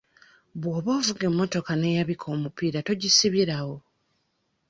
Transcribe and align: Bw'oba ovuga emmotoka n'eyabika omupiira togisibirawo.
Bw'oba 0.59 0.89
ovuga 0.99 1.23
emmotoka 1.29 1.71
n'eyabika 1.75 2.25
omupiira 2.35 2.79
togisibirawo. 2.87 3.75